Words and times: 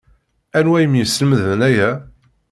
Anwa 0.57 0.77
i 0.79 0.87
m-yeslemden 0.87 1.61
aya? 1.69 1.89